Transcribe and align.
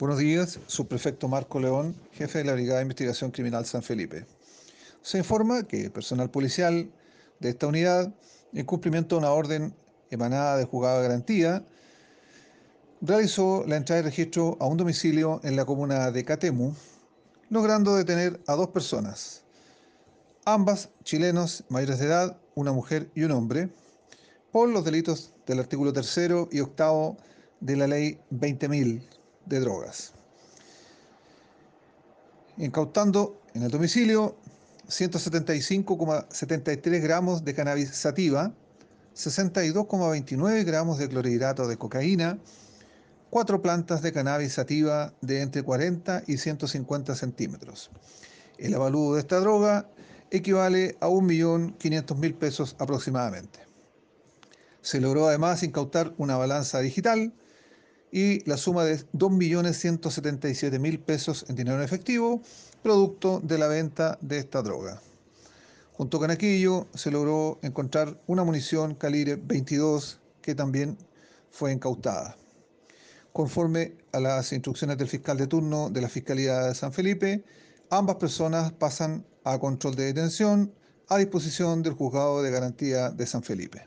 Buenos 0.00 0.16
días, 0.16 0.58
subprefecto 0.66 1.28
Marco 1.28 1.60
León, 1.60 1.94
jefe 2.12 2.38
de 2.38 2.44
la 2.44 2.54
Brigada 2.54 2.78
de 2.78 2.84
Investigación 2.84 3.30
Criminal 3.30 3.66
San 3.66 3.82
Felipe. 3.82 4.24
Se 5.02 5.18
informa 5.18 5.64
que 5.64 5.90
personal 5.90 6.30
policial 6.30 6.90
de 7.38 7.50
esta 7.50 7.66
unidad, 7.66 8.10
en 8.54 8.64
cumplimiento 8.64 9.14
de 9.14 9.18
una 9.18 9.32
orden 9.32 9.74
emanada 10.10 10.56
de 10.56 10.64
juzgado 10.64 11.02
de 11.02 11.08
garantía, 11.08 11.62
realizó 13.02 13.62
la 13.66 13.76
entrada 13.76 14.00
de 14.00 14.08
registro 14.08 14.56
a 14.58 14.66
un 14.68 14.78
domicilio 14.78 15.38
en 15.44 15.54
la 15.54 15.66
comuna 15.66 16.10
de 16.10 16.24
Catemu, 16.24 16.72
logrando 17.50 17.94
detener 17.94 18.40
a 18.46 18.54
dos 18.54 18.68
personas, 18.68 19.42
ambas 20.46 20.88
chilenos 21.04 21.62
mayores 21.68 21.98
de 21.98 22.06
edad, 22.06 22.38
una 22.54 22.72
mujer 22.72 23.10
y 23.14 23.24
un 23.24 23.32
hombre, 23.32 23.68
por 24.50 24.66
los 24.70 24.82
delitos 24.82 25.34
del 25.46 25.58
artículo 25.58 25.92
tercero 25.92 26.48
y 26.50 26.60
octavo 26.60 27.18
de 27.60 27.76
la 27.76 27.86
ley 27.86 28.18
20.000 28.30 29.19
de 29.46 29.60
drogas. 29.60 30.12
Incautando 32.56 33.40
en 33.54 33.62
el 33.62 33.70
domicilio 33.70 34.36
175,73 34.88 37.00
gramos 37.00 37.44
de 37.44 37.54
cannabis 37.54 37.90
sativa, 37.90 38.52
62,29 39.14 40.64
gramos 40.64 40.98
de 40.98 41.08
clorhidrato 41.08 41.68
de 41.68 41.76
cocaína, 41.76 42.40
cuatro 43.30 43.62
plantas 43.62 44.02
de 44.02 44.12
cannabis 44.12 44.54
sativa 44.54 45.14
de 45.20 45.42
entre 45.42 45.62
40 45.62 46.24
y 46.26 46.36
150 46.36 47.14
centímetros. 47.14 47.90
El 48.58 48.74
avalúo 48.74 49.14
de 49.14 49.20
esta 49.20 49.38
droga 49.40 49.88
equivale 50.30 50.96
a 51.00 51.08
1.500.000 51.08 52.36
pesos 52.36 52.76
aproximadamente. 52.78 53.60
Se 54.82 55.00
logró 55.00 55.28
además 55.28 55.62
incautar 55.62 56.12
una 56.18 56.36
balanza 56.36 56.80
digital, 56.80 57.32
y 58.12 58.48
la 58.48 58.56
suma 58.56 58.84
de 58.84 58.98
2.177.000 59.12 61.00
pesos 61.00 61.44
en 61.48 61.56
dinero 61.56 61.76
en 61.76 61.82
efectivo, 61.82 62.42
producto 62.82 63.40
de 63.40 63.58
la 63.58 63.68
venta 63.68 64.18
de 64.20 64.38
esta 64.38 64.62
droga. 64.62 65.00
Junto 65.92 66.18
con 66.18 66.30
aquello 66.30 66.86
se 66.94 67.10
logró 67.10 67.58
encontrar 67.62 68.20
una 68.26 68.42
munición 68.42 68.94
calibre 68.94 69.36
22 69.36 70.18
que 70.40 70.54
también 70.54 70.96
fue 71.50 71.72
incautada. 71.72 72.36
Conforme 73.32 73.96
a 74.12 74.20
las 74.20 74.52
instrucciones 74.52 74.98
del 74.98 75.08
fiscal 75.08 75.36
de 75.36 75.46
turno 75.46 75.90
de 75.90 76.00
la 76.00 76.08
Fiscalía 76.08 76.60
de 76.62 76.74
San 76.74 76.92
Felipe, 76.92 77.44
ambas 77.90 78.16
personas 78.16 78.72
pasan 78.72 79.24
a 79.44 79.58
control 79.58 79.94
de 79.94 80.06
detención 80.06 80.72
a 81.08 81.18
disposición 81.18 81.82
del 81.82 81.94
juzgado 81.94 82.42
de 82.42 82.50
garantía 82.50 83.10
de 83.10 83.26
San 83.26 83.42
Felipe. 83.42 83.84